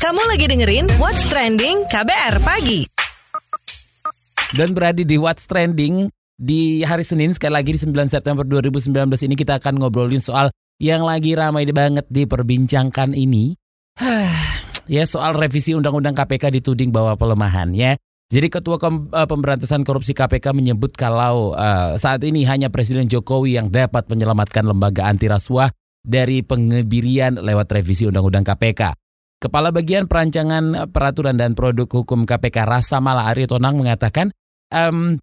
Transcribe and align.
Kamu 0.00 0.20
lagi 0.28 0.44
dengerin 0.44 0.84
What's 1.00 1.24
Trending 1.32 1.88
KBR 1.88 2.44
Pagi. 2.44 2.84
Dan 4.52 4.76
berada 4.76 5.00
di 5.00 5.16
What's 5.16 5.48
Trending 5.48 6.12
di 6.36 6.84
hari 6.84 7.00
Senin 7.00 7.32
sekali 7.32 7.56
lagi 7.56 7.72
di 7.72 7.80
9 7.80 7.96
September 8.12 8.44
2019 8.44 8.92
ini 9.24 9.34
kita 9.40 9.56
akan 9.56 9.80
ngobrolin 9.80 10.20
soal 10.20 10.52
yang 10.76 11.00
lagi 11.00 11.32
ramai 11.32 11.64
banget 11.72 12.04
diperbincangkan 12.12 13.16
ini. 13.16 13.56
ya 15.00 15.08
soal 15.08 15.32
revisi 15.32 15.72
Undang-Undang 15.72 16.20
KPK 16.20 16.60
dituding 16.60 16.92
bahwa 16.92 17.16
pelemahan 17.16 17.72
ya. 17.72 17.96
Jadi 18.28 18.52
Ketua 18.52 18.76
eh, 18.76 19.24
Pemberantasan 19.24 19.80
Korupsi 19.80 20.12
KPK 20.12 20.52
menyebut 20.52 20.92
kalau 20.92 21.56
uh, 21.56 21.96
saat 21.96 22.20
ini 22.20 22.44
hanya 22.44 22.68
Presiden 22.68 23.08
Jokowi 23.08 23.56
yang 23.56 23.72
dapat 23.72 24.12
menyelamatkan 24.12 24.68
lembaga 24.68 25.08
anti 25.08 25.24
rasuah 25.24 25.72
dari 26.00 26.40
pengebirian 26.40 27.38
lewat 27.38 27.70
revisi 27.70 28.08
Undang-Undang 28.08 28.44
KPK. 28.44 28.82
Kepala 29.40 29.72
Bagian 29.72 30.04
Perancangan 30.04 30.92
Peraturan 30.92 31.40
dan 31.40 31.56
Produk 31.56 31.88
Hukum 31.88 32.28
KPK 32.28 32.68
Rasa 32.68 33.00
Mala 33.00 33.32
Ari 33.32 33.48
Tonang 33.48 33.80
mengatakan, 33.80 34.28
um, 34.68 35.16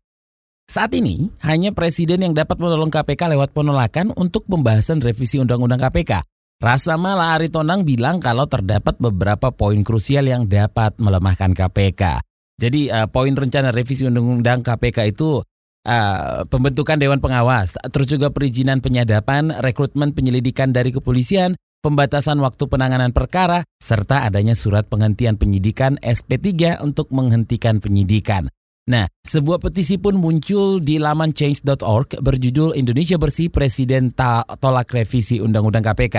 saat 0.66 0.91
ini 0.98 1.30
hanya 1.45 1.72
Presiden 1.72 2.26
yang 2.26 2.34
dapat 2.34 2.58
menolong 2.58 2.90
KPK 2.90 3.38
lewat 3.38 3.53
penolakan 3.53 4.12
untuk 4.17 4.50
pembahasan 4.50 5.00
revisi 5.00 5.38
Undang-Undang 5.38 5.80
KPK. 5.80 6.26
Rasa 6.58 6.98
Mala 6.98 7.38
Ari 7.38 7.53
Tonang 7.53 7.86
bilang 7.86 8.17
kalau 8.17 8.50
terdapat 8.50 8.98
beberapa 8.98 9.53
poin 9.53 9.78
krusial 9.86 10.25
yang 10.25 10.50
dapat 10.50 10.98
melemahkan 10.98 11.53
KPK. 11.53 12.25
Jadi 12.58 12.89
uh, 12.89 13.05
poin 13.05 13.30
rencana 13.30 13.70
revisi 13.70 14.09
Undang-Undang 14.09 14.66
KPK 14.66 15.14
itu 15.14 15.45
uh, 15.88 16.44
pembentukan 16.52 17.00
Dewan 17.00 17.23
Pengawas, 17.23 17.80
terus 17.90 18.12
juga 18.12 18.30
perizinan 18.30 18.84
penyadapan, 18.84 19.55
rekrutmen 19.64 20.12
penyelidikan 20.12 20.76
dari 20.76 20.91
kepolisian, 20.91 21.55
pembatasan 21.80 22.38
waktu 22.44 22.68
penanganan 22.68 23.16
perkara, 23.16 23.64
serta 23.80 24.28
adanya 24.28 24.54
surat 24.54 24.86
penghentian 24.92 25.40
penyidikan 25.40 25.95
SP3 26.04 26.84
untuk 26.84 27.09
menghentikan 27.16 27.80
penyidikan. 27.80 28.52
Nah, 28.88 29.03
sebuah 29.28 29.59
petisi 29.59 30.00
pun 30.00 30.16
muncul 30.16 30.80
di 30.80 30.95
laman 30.95 31.36
change.org 31.36 32.23
berjudul 32.23 32.72
Indonesia 32.72 33.20
Bersih 33.20 33.52
Presiden 33.52 34.16
Tolak 34.16 34.88
Revisi 34.95 35.44
Undang-Undang 35.44 35.92
KPK. 35.92 36.17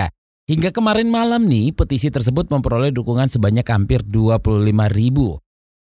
Hingga 0.49 0.69
kemarin 0.73 1.09
malam 1.09 1.49
nih, 1.49 1.73
petisi 1.73 2.13
tersebut 2.13 2.49
memperoleh 2.53 2.93
dukungan 2.93 3.25
sebanyak 3.29 3.65
hampir 3.69 4.05
25 4.05 4.69
ribu. 4.93 5.41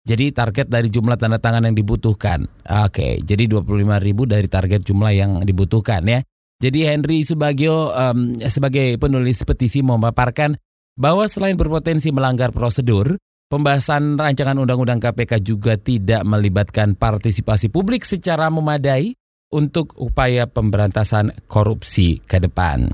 Jadi 0.09 0.33
target 0.33 0.73
dari 0.73 0.89
jumlah 0.89 1.20
tanda 1.20 1.37
tangan 1.37 1.69
yang 1.69 1.77
dibutuhkan. 1.77 2.48
Oke, 2.64 3.20
jadi 3.20 3.45
25 3.45 4.01
ribu 4.01 4.25
dari 4.25 4.48
target 4.48 4.81
jumlah 4.81 5.12
yang 5.12 5.45
dibutuhkan 5.45 6.01
ya. 6.09 6.25
Jadi 6.59 6.89
Henry 6.89 7.20
Subagio 7.20 7.92
um, 7.92 8.41
sebagai 8.41 8.97
penulis 8.97 9.45
petisi 9.45 9.84
memaparkan 9.84 10.56
bahwa 10.97 11.29
selain 11.29 11.55
berpotensi 11.61 12.09
melanggar 12.09 12.51
prosedur, 12.56 13.20
pembahasan 13.53 14.17
rancangan 14.17 14.56
undang-undang 14.56 14.98
KPK 14.98 15.45
juga 15.45 15.77
tidak 15.77 16.25
melibatkan 16.25 16.97
partisipasi 16.97 17.69
publik 17.69 18.03
secara 18.03 18.48
memadai 18.48 19.12
untuk 19.53 19.92
upaya 20.01 20.48
pemberantasan 20.48 21.36
korupsi 21.47 22.25
ke 22.25 22.41
depan. 22.41 22.89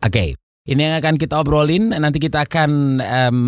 Oke, 0.00 0.32
ini 0.68 0.80
yang 0.84 1.00
akan 1.00 1.16
kita 1.16 1.40
obrolin. 1.40 1.96
Nanti 1.96 2.20
kita 2.20 2.44
akan 2.44 3.00
um, 3.00 3.38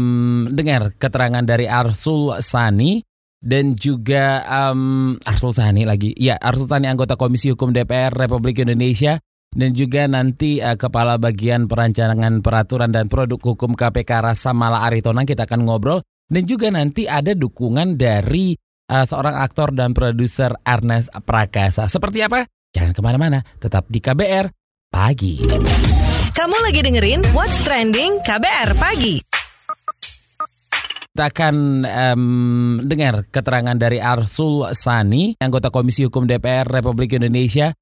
dengar 0.56 0.96
keterangan 0.96 1.44
dari 1.44 1.68
Arsul 1.68 2.40
Sani 2.40 3.04
dan 3.44 3.76
juga 3.76 4.40
um, 4.48 5.20
Arsul 5.28 5.52
Sani 5.52 5.84
lagi. 5.84 6.16
Ya, 6.16 6.40
Arsul 6.40 6.64
Sani 6.64 6.88
anggota 6.88 7.20
Komisi 7.20 7.52
Hukum 7.52 7.76
DPR 7.76 8.16
Republik 8.16 8.64
Indonesia 8.64 9.20
dan 9.52 9.76
juga 9.76 10.08
nanti 10.08 10.64
uh, 10.64 10.80
Kepala 10.80 11.20
Bagian 11.20 11.68
Perancangan 11.68 12.40
Peraturan 12.40 12.88
dan 12.88 13.12
Produk 13.12 13.36
Hukum 13.36 13.76
KPK 13.76 14.24
Rasa 14.24 14.56
Mala 14.56 14.80
Aritonang 14.88 15.28
kita 15.28 15.44
akan 15.44 15.68
ngobrol 15.68 16.00
dan 16.30 16.42
juga 16.48 16.72
nanti 16.72 17.04
ada 17.04 17.36
dukungan 17.36 18.00
dari 18.00 18.56
uh, 18.88 19.04
seorang 19.04 19.36
aktor 19.44 19.76
dan 19.76 19.92
produser 19.92 20.56
Ernest 20.64 21.12
Prakasa. 21.28 21.84
Seperti 21.84 22.24
apa? 22.24 22.48
Jangan 22.72 22.96
ke 22.96 23.00
mana-mana, 23.04 23.44
tetap 23.60 23.84
di 23.92 24.00
KBR 24.00 24.48
Pagi. 24.88 25.99
Kamu 26.30 26.56
lagi 26.62 26.78
dengerin 26.78 27.26
What's 27.34 27.58
Trending 27.66 28.22
KBR 28.22 28.78
Pagi. 28.78 29.18
Kita 31.10 31.26
akan 31.26 31.82
um, 31.82 32.22
dengar 32.86 33.26
keterangan 33.26 33.74
dari 33.74 33.98
Arsul 33.98 34.70
Sani, 34.70 35.34
anggota 35.42 35.74
Komisi 35.74 36.06
Hukum 36.06 36.30
DPR 36.30 36.70
Republik 36.70 37.18
Indonesia, 37.18 37.74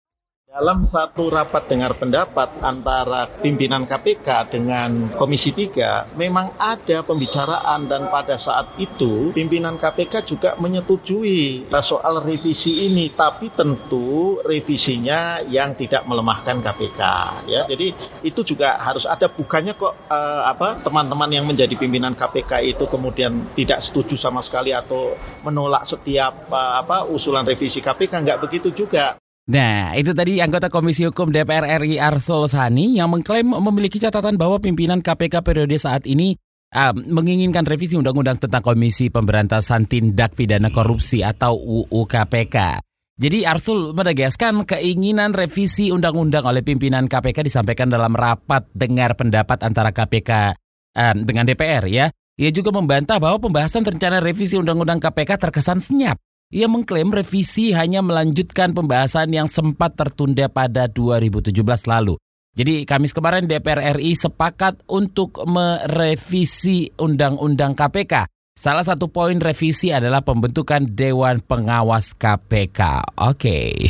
dalam 0.48 0.88
satu 0.88 1.28
rapat 1.28 1.68
dengar 1.68 1.94
pendapat 2.00 2.64
antara 2.64 3.28
pimpinan 3.38 3.84
KPK 3.84 4.48
dengan 4.48 5.12
Komisi 5.12 5.52
3, 5.52 6.16
memang 6.16 6.56
ada 6.56 7.04
pembicaraan 7.04 7.84
dan 7.84 8.08
pada 8.08 8.40
saat 8.40 8.74
itu 8.80 9.30
pimpinan 9.36 9.76
KPK 9.76 10.24
juga 10.24 10.56
menyetujui 10.56 11.68
soal 11.84 12.24
revisi 12.24 12.90
ini, 12.90 13.12
tapi 13.12 13.52
tentu 13.52 14.40
revisinya 14.40 15.44
yang 15.44 15.76
tidak 15.76 16.08
melemahkan 16.08 16.64
KPK. 16.64 17.00
Ya, 17.44 17.68
jadi 17.68 17.92
itu 18.24 18.40
juga 18.40 18.80
harus 18.80 19.04
ada 19.04 19.28
bukannya 19.28 19.76
kok 19.76 19.94
eh, 20.08 20.42
apa 20.48 20.80
teman-teman 20.80 21.28
yang 21.28 21.44
menjadi 21.44 21.76
pimpinan 21.76 22.16
KPK 22.16 22.72
itu 22.72 22.88
kemudian 22.88 23.52
tidak 23.52 23.84
setuju 23.84 24.16
sama 24.16 24.40
sekali 24.40 24.72
atau 24.72 25.12
menolak 25.44 25.84
setiap 25.84 26.48
eh, 26.48 26.72
apa 26.80 27.04
usulan 27.04 27.44
revisi 27.44 27.84
KPK 27.84 28.26
nggak 28.26 28.40
begitu 28.48 28.72
juga. 28.72 29.20
Nah, 29.48 29.96
itu 29.96 30.12
tadi 30.12 30.44
anggota 30.44 30.68
Komisi 30.68 31.08
Hukum 31.08 31.32
DPR 31.32 31.80
RI 31.80 31.96
Arsul 31.96 32.52
Sani 32.52 33.00
yang 33.00 33.08
mengklaim 33.08 33.48
memiliki 33.48 33.96
catatan 33.96 34.36
bahwa 34.36 34.60
pimpinan 34.60 35.00
KPK 35.00 35.40
periode 35.40 35.72
saat 35.80 36.04
ini 36.04 36.36
uh, 36.76 36.92
menginginkan 36.92 37.64
revisi 37.64 37.96
Undang-Undang 37.96 38.44
tentang 38.44 38.60
Komisi 38.60 39.08
Pemberantasan 39.08 39.88
Tindak 39.88 40.36
Pidana 40.36 40.68
Korupsi 40.68 41.24
atau 41.24 41.56
UU 41.56 42.00
KPK. 42.04 42.84
Jadi 43.18 43.48
Arsul 43.48 43.96
menegaskan 43.96 44.68
keinginan 44.68 45.34
revisi 45.34 45.90
undang-undang 45.90 46.46
oleh 46.46 46.62
pimpinan 46.62 47.10
KPK 47.10 47.42
disampaikan 47.50 47.90
dalam 47.90 48.14
rapat 48.14 48.70
dengar 48.70 49.18
pendapat 49.18 49.58
antara 49.66 49.90
KPK 49.90 50.54
um, 50.94 51.26
dengan 51.26 51.42
DPR 51.42 51.88
ya. 51.90 52.06
Ia 52.38 52.50
juga 52.54 52.70
membantah 52.70 53.18
bahwa 53.18 53.42
pembahasan 53.42 53.82
rencana 53.82 54.22
revisi 54.22 54.54
undang-undang 54.54 55.02
KPK 55.02 55.34
terkesan 55.34 55.82
senyap 55.82 56.20
ia 56.48 56.64
mengklaim 56.64 57.12
revisi 57.12 57.76
hanya 57.76 58.00
melanjutkan 58.00 58.72
pembahasan 58.72 59.28
yang 59.36 59.44
sempat 59.44 59.92
tertunda 59.96 60.48
pada 60.48 60.88
2017 60.88 61.52
lalu. 61.84 62.16
Jadi 62.56 62.82
Kamis 62.88 63.14
kemarin 63.14 63.46
DPR 63.46 64.00
RI 64.00 64.18
sepakat 64.18 64.82
untuk 64.90 65.38
merevisi 65.46 66.90
Undang-Undang 66.96 67.76
KPK. 67.76 68.26
Salah 68.58 68.82
satu 68.82 69.06
poin 69.06 69.38
revisi 69.38 69.94
adalah 69.94 70.26
pembentukan 70.26 70.82
Dewan 70.90 71.38
Pengawas 71.38 72.10
KPK. 72.18 73.14
Oke. 73.30 73.86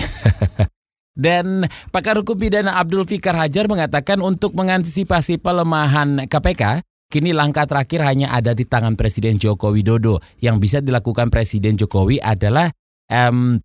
Dan 1.19 1.65
pakar 1.89 2.21
hukum 2.21 2.37
pidana 2.37 2.77
Abdul 2.77 3.09
Fikar 3.09 3.35
Hajar 3.41 3.65
mengatakan 3.67 4.21
untuk 4.21 4.53
mengantisipasi 4.53 5.41
pelemahan 5.41 6.29
KPK, 6.29 6.85
Kini 7.09 7.33
langkah 7.33 7.65
terakhir 7.65 8.05
hanya 8.05 8.37
ada 8.37 8.53
di 8.53 8.69
tangan 8.69 8.93
Presiden 8.93 9.41
Joko 9.41 9.73
Widodo. 9.73 10.21
Yang 10.45 10.57
bisa 10.61 10.79
dilakukan 10.85 11.33
Presiden 11.33 11.73
Jokowi 11.73 12.21
adalah 12.21 12.69
um, 13.09 13.57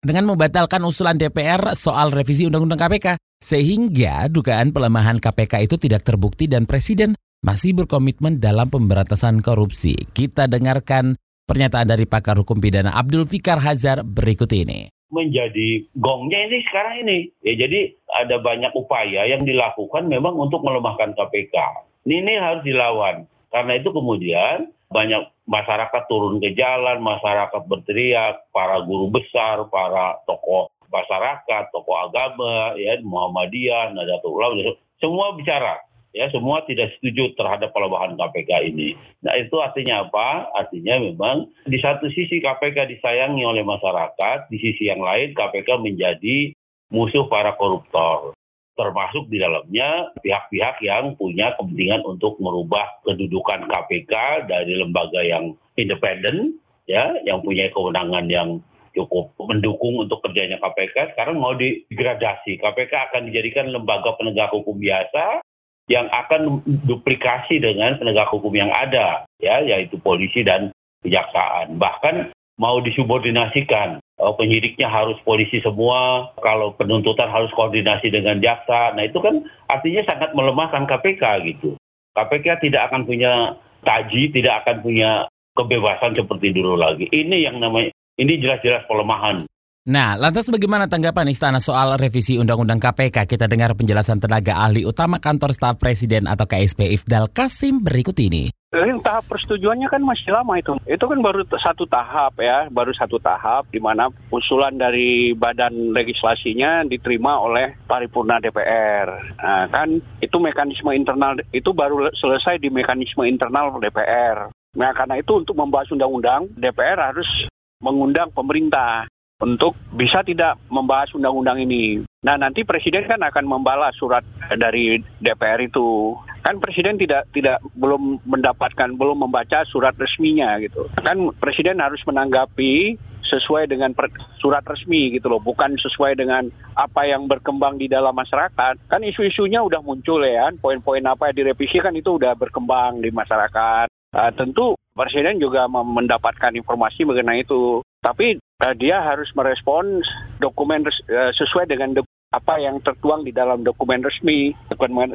dengan 0.00 0.24
membatalkan 0.24 0.80
usulan 0.88 1.20
DPR 1.20 1.76
soal 1.76 2.08
revisi 2.08 2.48
Undang-Undang 2.48 2.80
KPK. 2.80 3.06
Sehingga 3.44 4.32
dugaan 4.32 4.72
pelemahan 4.72 5.20
KPK 5.20 5.68
itu 5.68 5.76
tidak 5.76 6.08
terbukti 6.08 6.48
dan 6.48 6.64
Presiden 6.64 7.12
masih 7.44 7.76
berkomitmen 7.76 8.40
dalam 8.40 8.72
pemberantasan 8.72 9.44
korupsi. 9.44 9.92
Kita 10.08 10.48
dengarkan 10.48 11.12
pernyataan 11.44 11.92
dari 11.92 12.08
pakar 12.08 12.40
hukum 12.40 12.56
pidana 12.56 12.96
Abdul 12.96 13.28
Fikar 13.28 13.60
Hazar 13.60 14.00
berikut 14.00 14.48
ini 14.56 14.88
menjadi 15.08 15.88
gongnya 15.96 16.36
ini 16.52 16.58
sekarang 16.68 16.96
ini. 17.08 17.18
Ya 17.40 17.64
jadi 17.64 17.96
ada 18.12 18.36
banyak 18.44 18.72
upaya 18.76 19.24
yang 19.24 19.44
dilakukan 19.44 20.04
memang 20.04 20.36
untuk 20.36 20.60
melemahkan 20.60 21.16
KPK. 21.16 21.87
Ini 22.08 22.40
harus 22.40 22.64
dilawan. 22.64 23.28
Karena 23.52 23.76
itu 23.76 23.92
kemudian 23.92 24.72
banyak 24.88 25.28
masyarakat 25.44 26.02
turun 26.08 26.40
ke 26.40 26.56
jalan, 26.56 27.04
masyarakat 27.04 27.62
berteriak, 27.68 28.48
para 28.48 28.80
guru 28.80 29.12
besar, 29.12 29.68
para 29.68 30.16
tokoh 30.24 30.72
masyarakat, 30.88 31.68
tokoh 31.68 32.08
agama, 32.08 32.72
ya 32.80 32.96
Muhammadiyah, 33.04 33.92
Nadatul 33.92 34.40
Ulama, 34.40 34.72
semua 34.96 35.36
bicara, 35.36 35.84
ya 36.16 36.32
semua 36.32 36.64
tidak 36.64 36.96
setuju 36.96 37.36
terhadap 37.36 37.76
pelemahan 37.76 38.16
KPK 38.16 38.72
ini. 38.72 38.96
Nah 39.20 39.36
itu 39.36 39.60
artinya 39.60 40.08
apa? 40.08 40.48
Artinya 40.56 40.96
memang 41.04 41.52
di 41.68 41.76
satu 41.76 42.08
sisi 42.08 42.40
KPK 42.40 42.88
disayangi 42.88 43.44
oleh 43.44 43.60
masyarakat, 43.68 44.48
di 44.48 44.56
sisi 44.56 44.88
yang 44.88 45.04
lain 45.04 45.36
KPK 45.36 45.76
menjadi 45.76 46.56
musuh 46.88 47.28
para 47.28 47.52
koruptor 47.52 48.32
termasuk 48.78 49.26
di 49.26 49.42
dalamnya 49.42 50.14
pihak-pihak 50.22 50.78
yang 50.86 51.18
punya 51.18 51.52
kepentingan 51.58 52.06
untuk 52.06 52.38
merubah 52.38 52.86
kedudukan 53.02 53.66
KPK 53.66 54.46
dari 54.46 54.78
lembaga 54.78 55.18
yang 55.20 55.58
independen 55.74 56.56
ya 56.86 57.18
yang 57.26 57.42
punya 57.42 57.66
kewenangan 57.74 58.30
yang 58.30 58.62
cukup 58.94 59.34
mendukung 59.42 59.98
untuk 59.98 60.22
kerjanya 60.22 60.62
KPK 60.62 61.18
sekarang 61.18 61.42
mau 61.42 61.58
digradasi 61.58 62.62
KPK 62.62 63.10
akan 63.10 63.28
dijadikan 63.28 63.68
lembaga 63.74 64.14
penegak 64.14 64.54
hukum 64.54 64.78
biasa 64.78 65.42
yang 65.88 66.06
akan 66.12 66.60
duplikasi 66.84 67.58
dengan 67.58 67.96
penegak 67.96 68.28
hukum 68.28 68.52
yang 68.52 68.68
ada, 68.68 69.24
ya, 69.40 69.64
yaitu 69.64 69.96
polisi 69.96 70.44
dan 70.44 70.68
kejaksaan. 71.00 71.80
Bahkan 71.80 72.36
mau 72.60 72.78
disubordinasikan. 72.84 73.98
Uh, 74.18 74.34
penyidiknya 74.34 74.90
harus 74.90 75.14
polisi 75.22 75.62
semua, 75.62 76.34
kalau 76.42 76.74
penuntutan 76.74 77.30
harus 77.30 77.54
koordinasi 77.54 78.10
dengan 78.10 78.42
jaksa. 78.42 78.90
Nah 78.98 79.06
itu 79.06 79.22
kan 79.22 79.46
artinya 79.70 80.02
sangat 80.02 80.34
melemahkan 80.34 80.90
KPK 80.90 81.22
gitu. 81.46 81.78
KPK 82.18 82.66
tidak 82.66 82.90
akan 82.90 83.06
punya 83.06 83.54
taji, 83.86 84.34
tidak 84.34 84.66
akan 84.66 84.82
punya 84.82 85.10
kebebasan 85.54 86.18
seperti 86.18 86.50
dulu 86.50 86.74
lagi. 86.74 87.06
Ini 87.14 87.46
yang 87.46 87.62
namanya, 87.62 87.94
ini 88.18 88.42
jelas-jelas 88.42 88.86
pelemahan. 88.90 89.46
Nah, 89.88 90.20
lantas 90.20 90.52
bagaimana 90.52 90.84
tanggapan 90.84 91.32
Istana 91.32 91.62
soal 91.64 91.96
revisi 91.96 92.36
Undang-Undang 92.36 92.76
KPK? 92.76 93.24
Kita 93.24 93.48
dengar 93.48 93.72
penjelasan 93.72 94.20
tenaga 94.20 94.60
ahli 94.60 94.84
utama 94.84 95.16
kantor 95.16 95.56
staf 95.56 95.80
presiden 95.80 96.28
atau 96.28 96.44
KSP 96.44 96.92
Ifdal 96.92 97.32
Kasim 97.32 97.80
berikut 97.80 98.18
ini. 98.20 98.52
Jadi 98.68 99.00
tahap 99.00 99.24
persetujuannya 99.32 99.88
kan 99.88 100.04
masih 100.04 100.28
lama 100.28 100.60
itu. 100.60 100.76
Itu 100.84 101.08
kan 101.08 101.24
baru 101.24 101.40
satu 101.48 101.88
tahap 101.88 102.36
ya, 102.36 102.68
baru 102.68 102.92
satu 102.92 103.16
tahap 103.16 103.64
di 103.72 103.80
mana 103.80 104.12
usulan 104.28 104.76
dari 104.76 105.32
badan 105.32 105.96
legislasinya 105.96 106.84
diterima 106.84 107.40
oleh 107.40 107.80
paripurna 107.88 108.36
DPR. 108.36 109.08
Nah, 109.40 109.72
kan 109.72 109.96
itu 110.20 110.36
mekanisme 110.36 110.92
internal 110.92 111.40
itu 111.48 111.72
baru 111.72 112.12
selesai 112.12 112.60
di 112.60 112.68
mekanisme 112.68 113.24
internal 113.24 113.72
DPR. 113.80 114.52
Nah, 114.76 114.92
karena 114.92 115.16
itu 115.16 115.32
untuk 115.40 115.56
membahas 115.56 115.88
undang-undang, 115.88 116.52
DPR 116.52 117.00
harus 117.00 117.48
mengundang 117.80 118.28
pemerintah 118.36 119.08
untuk 119.40 119.80
bisa 119.96 120.20
tidak 120.20 120.60
membahas 120.68 121.08
undang-undang 121.16 121.62
ini. 121.64 122.04
Nah, 122.20 122.34
nanti 122.34 122.66
presiden 122.66 123.06
kan 123.06 123.22
akan 123.22 123.46
membalas 123.46 123.94
surat 123.94 124.26
dari 124.58 124.98
DPR 125.22 125.62
itu. 125.62 126.18
Kan 126.48 126.64
presiden 126.64 126.96
tidak 126.96 127.28
tidak 127.36 127.60
belum 127.76 128.24
mendapatkan 128.24 128.96
belum 128.96 129.28
membaca 129.28 129.68
surat 129.68 129.92
resminya 130.00 130.56
gitu. 130.64 130.88
Kan 130.96 131.36
presiden 131.36 131.76
harus 131.76 132.00
menanggapi 132.08 132.96
sesuai 133.28 133.68
dengan 133.68 133.92
per, 133.92 134.08
surat 134.40 134.64
resmi 134.64 135.12
gitu 135.12 135.28
loh, 135.28 135.44
bukan 135.44 135.76
sesuai 135.76 136.16
dengan 136.16 136.48
apa 136.72 137.04
yang 137.04 137.28
berkembang 137.28 137.76
di 137.76 137.84
dalam 137.84 138.16
masyarakat. 138.16 138.80
Kan 138.88 139.04
isu-isunya 139.04 139.60
udah 139.60 139.84
muncul 139.84 140.24
ya, 140.24 140.48
poin-poin 140.56 141.04
apa 141.04 141.28
yang 141.28 141.44
direvisi 141.44 141.84
kan 141.84 141.92
itu 141.92 142.16
udah 142.16 142.32
berkembang 142.32 143.04
di 143.04 143.12
masyarakat. 143.12 143.92
Uh, 144.16 144.32
tentu 144.32 144.72
presiden 144.96 145.36
juga 145.36 145.68
mendapatkan 145.68 146.56
informasi 146.56 147.04
mengenai 147.04 147.44
itu. 147.44 147.84
Tapi 148.00 148.40
uh, 148.40 148.72
dia 148.72 149.04
harus 149.04 149.28
merespon 149.36 150.00
dokumen 150.40 150.88
uh, 150.88 151.28
sesuai 151.36 151.68
dengan 151.68 152.00
do 152.00 152.07
apa 152.28 152.60
yang 152.60 152.76
tertuang 152.84 153.24
di 153.24 153.32
dalam 153.32 153.64
dokumen 153.64 154.04
resmi. 154.04 154.52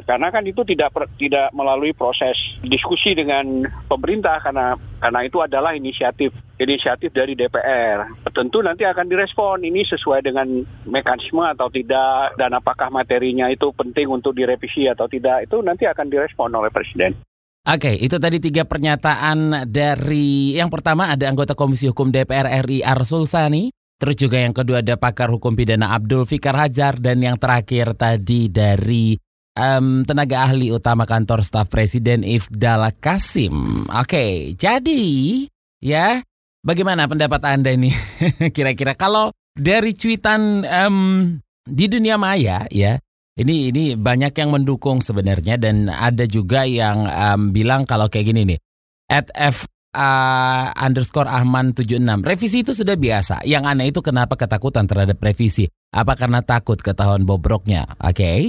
Karena 0.02 0.28
kan 0.34 0.42
itu 0.42 0.66
tidak 0.66 0.90
tidak 1.14 1.54
melalui 1.54 1.94
proses 1.94 2.34
diskusi 2.66 3.14
dengan 3.14 3.62
pemerintah 3.86 4.42
karena 4.42 4.74
karena 4.98 5.20
itu 5.22 5.38
adalah 5.38 5.78
inisiatif 5.78 6.34
inisiatif 6.54 7.10
dari 7.10 7.34
DPR 7.34 8.06
tentu 8.30 8.62
nanti 8.62 8.86
akan 8.86 9.06
direspon 9.06 9.62
ini 9.62 9.86
sesuai 9.86 10.26
dengan 10.26 10.46
mekanisme 10.86 11.42
atau 11.42 11.70
tidak 11.70 12.34
dan 12.38 12.50
apakah 12.54 12.90
materinya 12.90 13.46
itu 13.50 13.70
penting 13.74 14.10
untuk 14.10 14.34
direvisi 14.34 14.90
atau 14.90 15.06
tidak 15.06 15.46
itu 15.46 15.62
nanti 15.62 15.86
akan 15.86 16.06
direspon 16.10 16.50
oleh 16.50 16.70
presiden. 16.70 17.14
Oke, 17.64 17.96
itu 17.96 18.20
tadi 18.20 18.44
tiga 18.44 18.68
pernyataan 18.68 19.64
dari 19.64 20.52
yang 20.52 20.68
pertama 20.68 21.08
ada 21.08 21.24
anggota 21.24 21.56
Komisi 21.56 21.88
Hukum 21.88 22.12
DPR 22.12 22.60
RI 22.60 22.84
Arsul 22.84 23.24
Sani, 23.24 23.72
terus 24.04 24.20
juga 24.20 24.36
yang 24.36 24.52
kedua 24.52 24.84
ada 24.84 25.00
pakar 25.00 25.32
hukum 25.32 25.56
pidana 25.56 25.96
Abdul 25.96 26.28
Fikar 26.28 26.52
Hajar 26.52 27.00
dan 27.00 27.24
yang 27.24 27.40
terakhir 27.40 27.96
tadi 27.96 28.52
dari 28.52 29.16
um, 29.56 30.04
tenaga 30.04 30.44
ahli 30.44 30.68
utama 30.68 31.08
kantor 31.08 31.40
staf 31.40 31.72
presiden 31.72 32.20
Ifdala 32.20 32.92
Kasim. 32.92 33.88
Oke, 33.88 34.52
jadi 34.60 35.00
ya 35.80 36.20
bagaimana 36.60 37.08
pendapat 37.08 37.48
anda 37.48 37.72
ini? 37.72 37.96
Kira-kira 38.56 38.92
kalau 38.92 39.32
dari 39.56 39.96
cuitan 39.96 40.68
um, 40.68 40.96
di 41.64 41.88
dunia 41.88 42.20
maya 42.20 42.68
ya 42.68 43.00
ini 43.40 43.72
ini 43.72 43.96
banyak 43.96 44.36
yang 44.36 44.52
mendukung 44.52 45.00
sebenarnya 45.00 45.56
dan 45.56 45.88
ada 45.88 46.28
juga 46.28 46.68
yang 46.68 47.08
um, 47.08 47.56
bilang 47.56 47.88
kalau 47.88 48.12
kayak 48.12 48.36
gini 48.36 48.52
nih. 48.52 48.60
At 49.08 49.32
F 49.32 49.64
uh, 49.94 50.74
underscore 50.74 51.30
Ahman 51.30 51.72
76. 51.72 52.02
Revisi 52.26 52.66
itu 52.66 52.74
sudah 52.74 52.98
biasa. 52.98 53.46
Yang 53.46 53.64
aneh 53.70 53.86
itu 53.94 54.02
kenapa 54.02 54.34
ketakutan 54.34 54.90
terhadap 54.90 55.16
revisi? 55.22 55.70
Apa 55.94 56.18
karena 56.18 56.42
takut 56.42 56.82
ketahuan 56.82 57.22
bobroknya? 57.22 57.86
Oke. 58.02 58.18
Okay. 58.18 58.40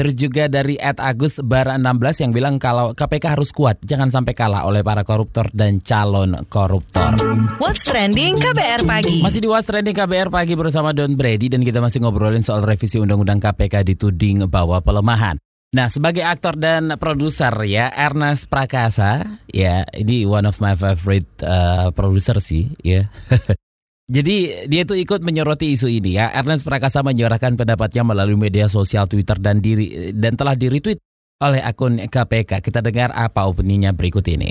Terus 0.00 0.16
juga 0.16 0.48
dari 0.48 0.80
Ed 0.80 0.96
Agus 0.96 1.44
Bara 1.44 1.76
16 1.76 2.24
yang 2.24 2.32
bilang 2.32 2.56
kalau 2.56 2.96
KPK 2.96 3.36
harus 3.36 3.52
kuat, 3.52 3.84
jangan 3.84 4.08
sampai 4.08 4.32
kalah 4.32 4.64
oleh 4.64 4.80
para 4.80 5.04
koruptor 5.04 5.52
dan 5.52 5.84
calon 5.84 6.40
koruptor. 6.48 7.20
What's 7.60 7.84
trending 7.84 8.40
KBR 8.40 8.88
pagi? 8.88 9.20
Masih 9.20 9.44
di 9.44 9.48
What's 9.52 9.68
trending 9.68 9.92
KBR 9.92 10.32
pagi 10.32 10.56
bersama 10.56 10.96
Don 10.96 11.20
Brady 11.20 11.52
dan 11.52 11.60
kita 11.60 11.84
masih 11.84 12.00
ngobrolin 12.00 12.40
soal 12.40 12.64
revisi 12.64 12.96
Undang-Undang 12.96 13.44
KPK 13.44 13.92
dituding 13.92 14.48
bahwa 14.48 14.80
pelemahan. 14.80 15.36
Nah, 15.70 15.86
sebagai 15.86 16.26
aktor 16.26 16.58
dan 16.58 16.98
produser 16.98 17.54
ya, 17.62 17.94
Ernest 17.94 18.50
Prakasa, 18.50 19.38
ya, 19.46 19.86
ini 19.94 20.26
one 20.26 20.42
of 20.42 20.58
my 20.58 20.74
favorite 20.74 21.30
uh, 21.46 21.94
producer 21.94 22.42
sih, 22.42 22.74
ya. 22.82 23.06
Jadi 24.10 24.66
dia 24.66 24.82
itu 24.82 24.98
ikut 24.98 25.22
menyoroti 25.22 25.70
isu 25.70 25.86
ini 25.86 26.18
ya. 26.18 26.34
Ernest 26.34 26.66
Prakasa 26.66 27.06
menyuarakan 27.06 27.54
pendapatnya 27.54 28.02
melalui 28.02 28.34
media 28.34 28.66
sosial 28.66 29.06
Twitter 29.06 29.38
dan 29.38 29.62
diri 29.62 30.10
dan 30.10 30.34
telah 30.34 30.58
di-retweet 30.58 30.98
oleh 31.38 31.62
akun 31.62 32.02
KPK. 32.02 32.58
Kita 32.58 32.82
dengar 32.82 33.14
apa 33.14 33.46
opininya 33.46 33.94
berikut 33.94 34.26
ini. 34.26 34.50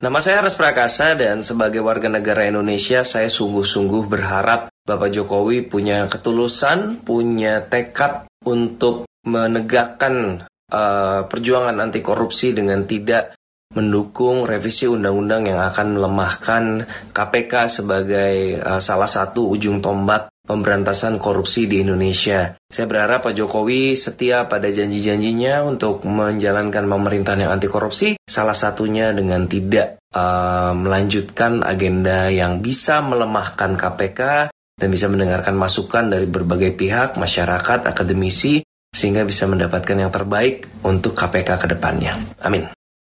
Nama 0.00 0.18
saya 0.24 0.40
Ernest 0.40 0.56
Prakasa 0.56 1.12
dan 1.12 1.44
sebagai 1.44 1.84
warga 1.84 2.08
negara 2.08 2.48
Indonesia 2.48 3.04
saya 3.04 3.28
sungguh-sungguh 3.28 4.08
berharap 4.08 4.72
Bapak 4.88 5.12
Jokowi 5.12 5.68
punya 5.68 6.08
ketulusan, 6.08 7.04
punya 7.04 7.60
tekad 7.68 8.24
untuk 8.48 9.04
menegakkan 9.28 10.48
uh, 10.74 11.20
perjuangan 11.30 11.78
anti 11.78 12.02
korupsi 12.02 12.50
dengan 12.50 12.82
tidak 12.82 13.38
mendukung 13.74 14.46
revisi 14.46 14.86
undang-undang 14.86 15.50
yang 15.50 15.62
akan 15.62 15.98
melemahkan 15.98 16.64
KPK 17.10 17.52
sebagai 17.70 18.58
uh, 18.62 18.82
salah 18.82 19.10
satu 19.10 19.50
ujung 19.50 19.78
tombak 19.78 20.30
pemberantasan 20.44 21.16
korupsi 21.16 21.64
di 21.64 21.80
Indonesia. 21.80 22.54
Saya 22.68 22.84
berharap 22.84 23.24
Pak 23.24 23.34
Jokowi 23.34 23.96
setia 23.96 24.44
pada 24.44 24.68
janji-janjinya 24.68 25.64
untuk 25.64 26.04
menjalankan 26.04 26.84
pemerintahan 26.84 27.48
yang 27.48 27.52
anti 27.56 27.66
korupsi, 27.66 28.20
salah 28.28 28.54
satunya 28.54 29.10
dengan 29.16 29.48
tidak 29.48 29.98
uh, 30.12 30.76
melanjutkan 30.76 31.64
agenda 31.64 32.28
yang 32.28 32.60
bisa 32.60 33.00
melemahkan 33.00 33.74
KPK 33.74 34.52
dan 34.74 34.88
bisa 34.90 35.06
mendengarkan 35.08 35.56
masukan 35.56 36.12
dari 36.12 36.28
berbagai 36.28 36.76
pihak, 36.76 37.16
masyarakat, 37.16 37.88
akademisi, 37.88 38.60
sehingga 38.94 39.26
bisa 39.26 39.50
mendapatkan 39.50 39.98
yang 39.98 40.14
terbaik 40.14 40.70
untuk 40.86 41.18
KPK 41.18 41.58
ke 41.58 41.66
depannya. 41.74 42.14
Amin. 42.40 42.70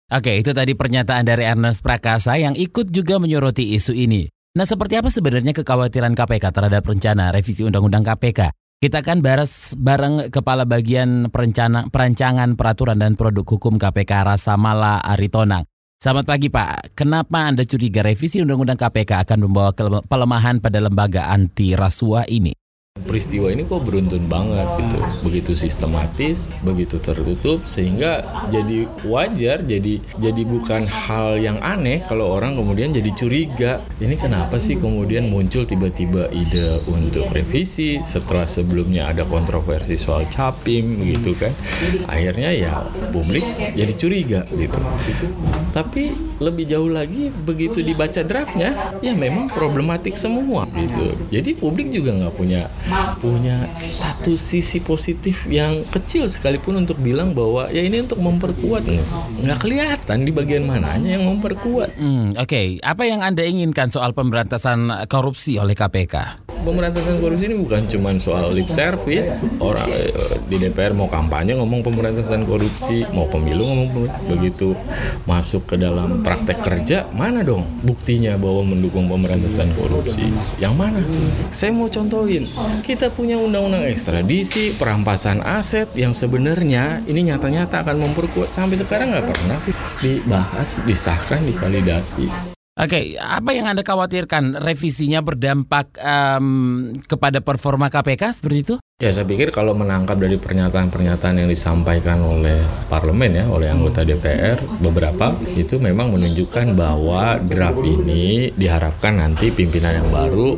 Oke, 0.09 0.41
itu 0.41 0.57
tadi 0.57 0.73
pernyataan 0.73 1.29
dari 1.29 1.45
Ernest 1.45 1.85
Prakasa 1.85 2.41
yang 2.41 2.57
ikut 2.57 2.89
juga 2.89 3.21
menyoroti 3.21 3.77
isu 3.77 3.93
ini. 3.93 4.27
Nah, 4.57 4.65
seperti 4.65 4.97
apa 4.97 5.13
sebenarnya 5.13 5.53
kekhawatiran 5.53 6.17
KPK 6.17 6.45
terhadap 6.49 6.83
rencana 6.89 7.29
revisi 7.29 7.61
Undang-Undang 7.61 8.09
KPK? 8.09 8.41
Kita 8.81 9.05
akan 9.05 9.21
baras 9.21 9.77
bareng 9.77 10.33
Kepala 10.33 10.65
Bagian 10.65 11.29
Perencana, 11.29 11.93
Perancangan 11.93 12.57
Peraturan 12.57 12.97
dan 12.97 13.19
Produk 13.19 13.45
Hukum 13.45 13.77
KPK 13.77 14.25
Rasamala 14.25 15.05
Aritonang. 15.05 15.69
Selamat 15.97 16.29
pagi 16.29 16.53
Pak, 16.53 16.93
kenapa 16.93 17.49
Anda 17.49 17.65
curiga 17.65 18.05
revisi 18.05 18.41
Undang-Undang 18.41 18.77
KPK 18.77 19.27
akan 19.27 19.39
membawa 19.49 19.73
pelemahan 20.05 20.61
pada 20.61 20.79
lembaga 20.81 21.33
anti 21.33 21.73
rasuah 21.73 22.29
ini? 22.29 22.53
Peristiwa 23.05 23.53
ini 23.53 23.69
kok 23.69 23.85
beruntun 23.85 24.25
banget 24.25 24.65
gitu. 24.81 24.99
Begitu 25.29 25.53
sistematis 25.53 26.49
begitu 26.65 26.97
tertutup 26.97 27.69
sehingga 27.69 28.25
jadi 28.49 28.89
wajar 29.05 29.61
jadi 29.61 30.01
jadi 30.17 30.43
bukan 30.49 30.89
hal 30.89 31.37
yang 31.37 31.61
aneh 31.61 32.01
kalau 32.01 32.33
orang 32.33 32.57
kemudian 32.57 32.97
jadi 32.97 33.11
curiga. 33.13 33.73
Ini 34.01 34.17
kenapa 34.17 34.57
sih 34.57 34.81
kemudian 34.81 35.29
muncul 35.29 35.69
tiba-tiba 35.69 36.33
ide 36.33 36.81
untuk 36.89 37.29
revisi 37.33 38.01
setelah 38.01 38.49
sebelumnya 38.49 39.13
ada 39.13 39.29
kontroversi 39.29 40.01
soal 40.01 40.25
capim 40.33 41.05
gitu 41.05 41.37
kan? 41.37 41.53
Akhirnya 42.09 42.53
ya 42.57 42.89
publik 43.13 43.45
jadi 43.77 43.93
curiga 43.93 44.41
gitu. 44.57 44.81
Tapi 45.77 46.13
lebih 46.41 46.69
jauh 46.69 46.89
lagi 46.89 47.33
begitu 47.33 47.81
dibaca 47.81 48.21
draftnya 48.21 48.73
ya 49.01 49.13
memang 49.17 49.49
problematik 49.49 50.17
semua 50.17 50.69
gitu. 50.77 51.17
Jadi 51.33 51.57
publik 51.57 51.93
juga 51.93 52.13
nggak 52.13 52.35
punya 52.37 52.69
punya 53.19 53.67
satu 53.91 54.39
sisi 54.39 54.79
positif 54.79 55.47
yang 55.51 55.83
kecil 55.91 56.31
sekalipun 56.31 56.87
untuk 56.87 56.99
bilang 57.03 57.35
bahwa 57.35 57.67
ya 57.71 57.83
ini 57.83 58.07
untuk 58.07 58.23
memperkuat 58.23 58.87
nggak 59.43 59.59
kelihatan 59.59 60.19
di 60.23 60.31
bagian 60.31 60.65
mananya 60.65 61.19
yang 61.19 61.27
memperkuat. 61.27 61.99
Hmm, 61.99 62.39
Oke, 62.39 62.47
okay. 62.47 62.67
apa 62.83 63.03
yang 63.09 63.21
anda 63.27 63.43
inginkan 63.43 63.91
soal 63.91 64.15
pemberantasan 64.15 65.09
korupsi 65.11 65.59
oleh 65.59 65.75
KPK? 65.75 66.46
Pemberantasan 66.67 67.23
korupsi 67.23 67.47
ini 67.47 67.57
bukan 67.63 67.87
cuma 67.87 68.11
soal 68.19 68.51
lip 68.51 68.67
service 68.67 69.47
orang 69.63 69.87
eh, 69.87 70.11
di 70.51 70.59
DPR 70.59 70.99
mau 70.99 71.07
kampanye 71.07 71.55
ngomong 71.55 71.87
pemberantasan 71.87 72.43
korupsi 72.43 73.07
mau 73.15 73.31
pemilu 73.31 73.63
ngomong 73.63 74.11
begitu 74.27 74.75
masuk 75.31 75.71
ke 75.71 75.79
dalam 75.79 76.27
praktek 76.27 76.67
kerja 76.67 77.07
mana 77.15 77.47
dong 77.47 77.63
buktinya 77.87 78.35
bahwa 78.35 78.67
mendukung 78.75 79.07
pemberantasan 79.07 79.71
korupsi? 79.79 80.27
Yang 80.59 80.75
mana? 80.75 81.01
Saya 81.55 81.71
mau 81.71 81.87
contohin 81.87 82.43
kita 82.83 83.15
punya 83.15 83.39
undang-undang 83.39 83.87
ekstradisi 83.87 84.75
perampasan 84.75 85.45
aset 85.45 85.87
yang 85.95 86.17
sebenarnya 86.17 87.07
ini 87.07 87.31
nyata-nyata 87.31 87.87
akan 87.87 88.11
memperkuat. 88.11 88.51
Sampai 88.51 88.81
sekarang 88.81 89.15
nggak 89.15 89.29
pernah 89.31 89.59
dibahas 90.03 90.83
disahkan 90.83 91.45
divalidasi 91.47 92.56
Oke, 92.77 93.17
apa 93.17 93.57
yang 93.57 93.73
Anda 93.73 93.81
khawatirkan 93.81 94.61
revisinya 94.61 95.25
berdampak 95.25 95.97
um, 95.97 96.93
kepada 97.09 97.41
performa 97.41 97.89
KPK 97.89 98.37
seperti 98.37 98.59
itu? 98.61 98.75
Ya 98.97 99.13
saya 99.13 99.29
pikir 99.29 99.53
kalau 99.53 99.77
menangkap 99.77 100.17
dari 100.17 100.41
pernyataan-pernyataan 100.41 101.45
yang 101.45 101.53
disampaikan 101.53 102.17
oleh 102.25 102.57
parlemen 102.89 103.29
ya, 103.37 103.45
oleh 103.45 103.69
anggota 103.69 104.09
DPR 104.09 104.57
beberapa 104.81 105.37
itu 105.53 105.77
memang 105.77 106.17
menunjukkan 106.17 106.73
bahwa 106.73 107.37
draft 107.45 107.85
ini 107.85 108.57
diharapkan 108.57 109.21
nanti 109.21 109.53
pimpinan 109.53 110.01
yang 110.01 110.09
baru 110.09 110.57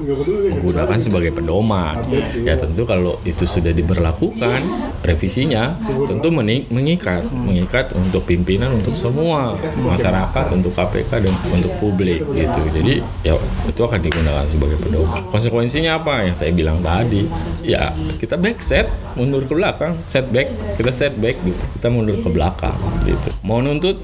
menggunakan 0.55 1.03
sebagai 1.03 1.35
pedoman. 1.35 1.99
Ya 2.47 2.55
tentu 2.55 2.87
kalau 2.87 3.19
itu 3.27 3.43
sudah 3.43 3.75
diberlakukan 3.75 4.63
revisinya 5.03 5.75
tentu 6.07 6.31
mengikat, 6.31 7.27
mengikat 7.35 7.91
untuk 7.99 8.23
pimpinan 8.23 8.71
untuk 8.71 8.95
semua 8.95 9.59
masyarakat, 9.83 10.47
untuk 10.55 10.79
KPK 10.79 11.27
dan 11.27 11.35
untuk 11.51 11.75
publik 11.83 12.23
gitu. 12.23 12.61
Jadi 12.71 13.03
ya 13.27 13.35
itu 13.67 13.83
akan 13.83 13.99
digunakan 13.99 14.47
sebagai 14.47 14.79
pedoman. 14.79 15.27
Konsekuensinya 15.27 15.99
apa 15.99 16.23
yang 16.23 16.39
saya 16.39 16.55
bilang 16.55 16.87
tadi? 16.87 17.27
Ya 17.67 17.91
kita 18.23 18.28
back 18.37 18.61
set 18.61 18.91
mundur 19.17 19.49
ke 19.49 19.55
belakang. 19.57 19.97
Setback 20.05 20.53
kita 20.77 20.93
setback 20.93 21.41
gitu. 21.41 21.65
Kita 21.79 21.89
mundur 21.89 22.21
ke 22.21 22.29
belakang 22.29 22.77
gitu. 23.09 23.31
Mau 23.47 23.65
nuntut 23.65 23.97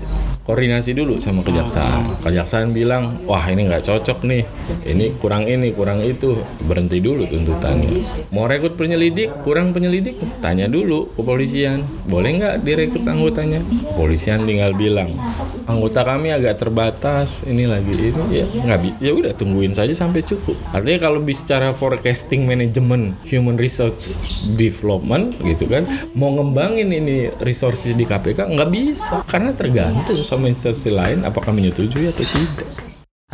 koordinasi 0.45 0.93
dulu 0.93 1.19
sama 1.25 1.41
kejaksaan. 1.41 2.21
Kejaksaan 2.21 2.77
bilang, 2.77 3.25
wah 3.25 3.43
ini 3.49 3.65
nggak 3.65 3.89
cocok 3.89 4.29
nih, 4.29 4.45
ini 4.85 5.17
kurang 5.17 5.49
ini, 5.49 5.73
kurang 5.73 6.05
itu, 6.05 6.37
berhenti 6.69 7.01
dulu 7.01 7.25
tuntutannya. 7.25 8.05
Mau 8.29 8.45
rekrut 8.45 8.77
penyelidik, 8.77 9.33
kurang 9.41 9.73
penyelidik, 9.73 10.21
tanya 10.45 10.69
dulu 10.69 11.09
ke 11.17 11.23
polisian, 11.25 11.81
boleh 12.05 12.31
nggak 12.37 12.55
direkrut 12.61 13.09
anggotanya? 13.09 13.65
Polisian 13.97 14.45
tinggal 14.45 14.77
bilang, 14.77 15.17
anggota 15.65 16.05
kami 16.05 16.29
agak 16.37 16.61
terbatas, 16.61 17.43
ini 17.49 17.65
lagi 17.65 17.97
ini 17.97 18.13
ya 18.29 18.45
nggak 18.45 19.01
ya 19.01 19.13
udah 19.17 19.33
tungguin 19.33 19.73
saja 19.73 19.97
sampai 19.97 20.21
cukup. 20.21 20.61
Artinya 20.77 21.09
kalau 21.09 21.25
bicara 21.25 21.73
forecasting 21.73 22.45
management, 22.45 23.17
human 23.25 23.57
resource 23.57 24.21
development 24.61 25.41
gitu 25.41 25.65
kan, 25.73 25.89
mau 26.13 26.37
ngembangin 26.37 26.93
ini 26.93 27.33
resources 27.41 27.97
di 27.97 28.05
KPK 28.05 28.53
nggak 28.53 28.71
bisa 28.71 29.25
karena 29.25 29.57
tergantung 29.57 30.21
sama 30.35 30.51
instansi 30.51 30.91
lain 30.91 31.23
apakah 31.23 31.55
menyetujui 31.55 32.11
atau 32.11 32.27
tidak. 32.27 32.69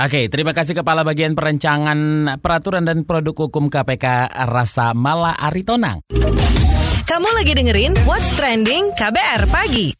Oke, 0.01 0.33
terima 0.33 0.57
kasih 0.57 0.73
Kepala 0.73 1.05
Bagian 1.05 1.37
Perencangan 1.37 1.99
Peraturan 2.41 2.89
dan 2.89 3.05
Produk 3.05 3.37
Hukum 3.37 3.69
KPK 3.69 4.33
Rasa 4.49 4.97
Mala 4.97 5.37
Aritonang. 5.37 6.01
Kamu 7.05 7.29
lagi 7.37 7.53
dengerin 7.53 7.93
What's 8.07 8.33
Trending 8.39 8.97
KBR 8.97 9.51
Pagi. 9.51 9.93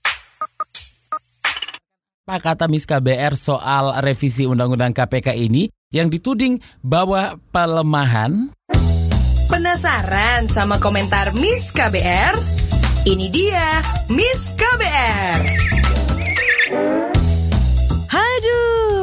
Apa 2.31 2.39
kata 2.55 2.71
Miss 2.71 2.87
KBR 2.87 3.35
soal 3.35 3.99
revisi 4.07 4.47
Undang-Undang 4.47 4.95
KPK 4.95 5.35
ini 5.35 5.67
yang 5.91 6.07
dituding 6.07 6.63
bahwa 6.79 7.35
pelemahan? 7.51 8.55
Penasaran 9.51 10.47
sama 10.47 10.79
komentar 10.79 11.35
Miss 11.35 11.75
KBR? 11.75 12.39
Ini 13.03 13.27
dia 13.35 13.83
Miss 14.07 14.55
KBR. 14.55 15.80
Aduh, 16.73 17.10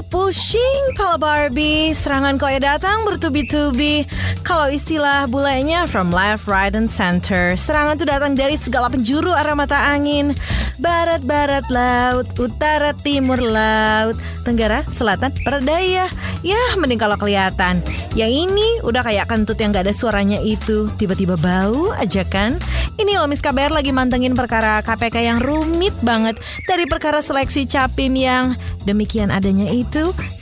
pusing 0.06 0.94
pala 0.94 1.18
Barbie. 1.18 1.94
Serangan 1.94 2.38
koya 2.38 2.62
datang 2.62 3.06
bertubi-tubi. 3.06 4.06
Kalau 4.46 4.70
istilah 4.70 5.26
bulenya 5.26 5.90
from 5.90 6.14
left, 6.14 6.46
right, 6.46 6.74
and 6.76 6.90
center. 6.90 7.58
Serangan 7.58 7.98
itu 7.98 8.06
datang 8.06 8.34
dari 8.38 8.56
segala 8.62 8.92
penjuru 8.92 9.34
arah 9.34 9.58
mata 9.58 9.78
angin. 9.94 10.36
Barat, 10.78 11.26
barat, 11.26 11.66
laut. 11.74 12.30
Utara, 12.38 12.94
timur, 12.94 13.42
laut. 13.42 14.20
Tenggara, 14.44 14.86
selatan, 14.94 15.34
perdaya. 15.42 16.12
Ya, 16.46 16.62
mending 16.78 17.02
kalau 17.02 17.18
kelihatan. 17.18 17.82
Yang 18.14 18.50
ini 18.50 18.68
udah 18.84 19.02
kayak 19.06 19.30
kentut 19.30 19.58
yang 19.58 19.74
gak 19.74 19.90
ada 19.90 19.96
suaranya 19.96 20.38
itu. 20.42 20.90
Tiba-tiba 20.98 21.38
bau 21.38 21.94
aja 21.98 22.22
kan? 22.28 22.58
Ini 22.98 23.14
loh 23.14 23.30
Miss 23.30 23.46
KBR 23.46 23.70
lagi 23.70 23.94
mantengin 23.94 24.34
perkara 24.34 24.82
KPK 24.82 25.22
yang 25.22 25.38
rumit 25.38 25.94
banget. 26.02 26.42
Dari 26.66 26.90
perkara 26.90 27.22
seleksi 27.22 27.70
capim 27.70 28.10
yang 28.18 28.58
demikian 28.90 29.30
adanya 29.30 29.70
itu 29.70 29.87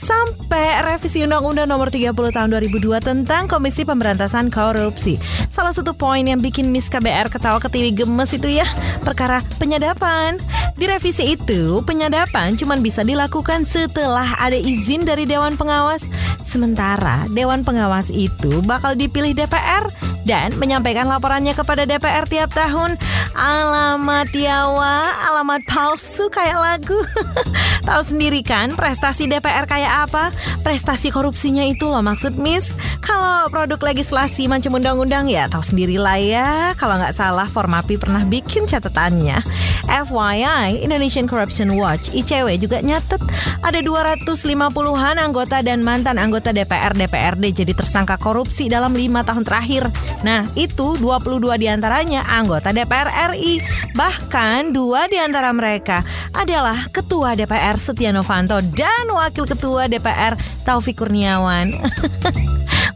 sampai 0.02 0.82
revisi 0.82 1.22
Undang-Undang 1.22 1.70
Nomor 1.70 1.88
30 1.94 2.10
Tahun 2.12 2.48
2002 2.50 2.98
tentang 2.98 3.46
Komisi 3.46 3.86
Pemberantasan 3.86 4.50
Korupsi. 4.50 5.14
Salah 5.54 5.70
satu 5.70 5.94
poin 5.94 6.26
yang 6.26 6.42
bikin 6.42 6.68
Miss 6.74 6.90
KBR 6.90 7.30
ketawa 7.30 7.62
ketiwi 7.62 7.94
gemes 7.94 8.34
itu 8.34 8.50
ya 8.50 8.66
perkara 9.06 9.40
penyadapan. 9.62 10.36
Di 10.76 10.84
revisi 10.84 11.38
itu, 11.38 11.80
penyadapan 11.88 12.52
cuma 12.58 12.76
bisa 12.76 13.00
dilakukan 13.00 13.64
setelah 13.64 14.36
ada 14.36 14.58
izin 14.58 15.08
dari 15.08 15.24
Dewan 15.24 15.56
Pengawas. 15.56 16.04
Sementara 16.44 17.24
Dewan 17.32 17.64
Pengawas 17.64 18.12
itu 18.12 18.60
bakal 18.68 18.92
dipilih 18.92 19.32
DPR 19.32 19.88
dan 20.28 20.52
menyampaikan 20.60 21.08
laporannya 21.08 21.56
kepada 21.56 21.88
DPR 21.88 22.28
tiap 22.28 22.52
tahun. 22.52 22.98
Alamat 23.32 24.28
Yawa, 24.36 25.16
alamat 25.32 25.64
palsu 25.64 26.28
kayak 26.28 26.58
lagu. 26.60 26.98
Tahu 27.88 28.02
sendiri 28.02 28.42
kan 28.42 28.74
prestasi 28.74 29.30
DPR 29.36 29.68
kayak 29.68 30.08
apa? 30.08 30.32
Prestasi 30.64 31.12
korupsinya 31.12 31.62
itu 31.68 31.84
loh 31.84 32.00
maksud 32.00 32.40
Miss. 32.40 32.72
Kalau 33.04 33.46
produk 33.52 33.78
legislasi 33.92 34.48
macam 34.48 34.80
undang-undang 34.80 35.28
ya 35.28 35.46
tahu 35.46 35.62
sendiri 35.62 36.00
lah 36.00 36.18
ya. 36.18 36.48
Kalau 36.80 36.96
nggak 36.96 37.14
salah 37.14 37.46
Formapi 37.46 38.00
pernah 38.00 38.24
bikin 38.24 38.64
catatannya. 38.64 39.38
FYI, 39.86 40.82
Indonesian 40.82 41.30
Corruption 41.30 41.78
Watch 41.78 42.10
ICW 42.10 42.58
juga 42.58 42.82
nyatet 42.82 43.22
ada 43.62 43.78
250-an 43.78 45.16
anggota 45.22 45.62
dan 45.62 45.86
mantan 45.86 46.18
anggota 46.18 46.50
DPR 46.50 46.96
DPRD 46.96 47.62
jadi 47.62 47.72
tersangka 47.76 48.18
korupsi 48.18 48.66
dalam 48.66 48.96
lima 48.96 49.22
tahun 49.22 49.46
terakhir. 49.46 49.86
Nah, 50.26 50.50
itu 50.58 50.98
22 50.98 51.60
di 51.60 51.70
antaranya 51.70 52.26
anggota 52.26 52.74
DPR 52.74 53.36
RI. 53.36 53.62
Bahkan 53.94 54.74
dua 54.74 55.06
di 55.06 55.16
antara 55.22 55.54
mereka 55.54 56.02
adalah 56.34 56.90
Ketua 56.90 57.38
DPR 57.38 57.78
Setia 57.78 58.10
Novanto 58.10 58.60
dan 58.74 59.08
Wakil 59.26 59.42
Ketua 59.42 59.90
DPR 59.90 60.38
Taufik 60.62 61.02
Kurniawan. 61.02 61.74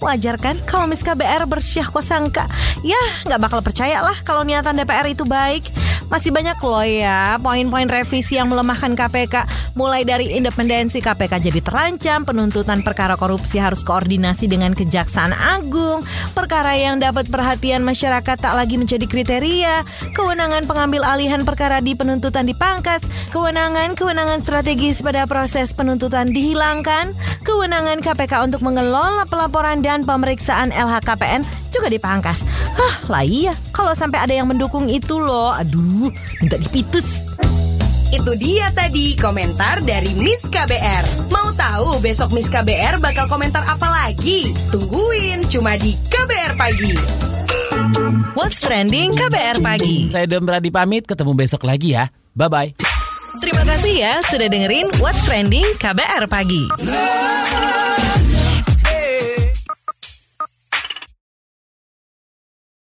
Wajar 0.01 0.41
kan 0.41 0.57
kalau 0.65 0.89
Miss 0.89 1.05
KBR 1.05 1.45
bersyahwasangka 1.45 2.49
Ya 2.81 3.01
nggak 3.29 3.41
bakal 3.41 3.61
percaya 3.61 4.01
lah 4.01 4.17
kalau 4.25 4.41
niatan 4.43 4.81
DPR 4.81 5.05
itu 5.13 5.29
baik. 5.29 5.69
Masih 6.09 6.33
banyak 6.33 6.57
loh 6.59 6.83
ya 6.83 7.37
poin-poin 7.39 7.87
revisi 7.87 8.41
yang 8.41 8.49
melemahkan 8.49 8.97
KPK 8.97 9.47
Mulai 9.79 10.03
dari 10.03 10.35
independensi 10.35 10.99
KPK 10.99 11.47
jadi 11.47 11.61
terancam. 11.63 12.27
Penuntutan 12.27 12.83
perkara 12.83 13.15
korupsi 13.15 13.63
harus 13.63 13.87
koordinasi 13.87 14.51
dengan 14.51 14.75
Kejaksaan 14.75 15.31
Agung. 15.31 16.03
Perkara 16.35 16.75
yang 16.75 16.99
dapat 16.99 17.31
perhatian 17.31 17.87
masyarakat 17.87 18.37
tak 18.37 18.55
lagi 18.55 18.75
menjadi 18.75 19.07
kriteria. 19.07 19.87
Kewenangan 20.19 20.67
pengambil 20.67 21.07
alihan 21.07 21.47
perkara 21.47 21.79
di 21.79 21.95
penuntutan 21.95 22.51
dipangkas. 22.51 23.01
Kewenangan-kewenangan 23.31 24.43
strategis 24.43 25.07
pada 25.07 25.25
proses 25.31 25.71
penuntutan 25.71 26.35
dihilangkan. 26.35 27.15
Kewenangan 27.47 28.03
KPK 28.03 28.43
untuk 28.43 28.67
mengelola 28.67 29.23
pelaporan 29.31 29.87
dan 29.91 30.07
pemeriksaan 30.07 30.71
LHKPN 30.71 31.43
juga 31.75 31.91
dipangkas. 31.91 32.47
Hah, 32.79 32.95
lah 33.11 33.27
iya. 33.27 33.51
Kalau 33.75 33.91
sampai 33.91 34.23
ada 34.23 34.31
yang 34.31 34.47
mendukung 34.47 34.87
itu 34.87 35.19
loh, 35.19 35.51
aduh, 35.51 36.15
minta 36.39 36.55
dipites. 36.55 37.27
Itu 38.15 38.39
dia 38.39 38.71
tadi 38.71 39.19
komentar 39.19 39.83
dari 39.83 40.15
Miss 40.15 40.47
KBR. 40.47 41.31
Mau 41.31 41.51
tahu 41.55 41.99
besok 41.99 42.31
Miss 42.35 42.47
KBR 42.47 43.03
bakal 43.03 43.27
komentar 43.27 43.67
apa 43.67 43.87
lagi? 43.87 44.55
Tungguin 44.71 45.47
cuma 45.51 45.75
di 45.75 45.99
KBR 46.07 46.55
Pagi. 46.55 46.95
What's 48.39 48.63
Trending 48.63 49.15
KBR 49.15 49.59
Pagi. 49.59 50.11
Saya 50.15 50.27
Don 50.31 50.47
Brady 50.47 50.71
pamit, 50.71 51.07
ketemu 51.07 51.35
besok 51.35 51.67
lagi 51.67 51.99
ya. 51.99 52.11
Bye-bye. 52.39 52.79
Terima 53.43 53.63
kasih 53.63 53.95
ya 53.95 54.15
sudah 54.27 54.47
dengerin 54.51 54.91
What's 54.99 55.23
Trending 55.27 55.67
KBR 55.79 56.27
Pagi. 56.31 56.67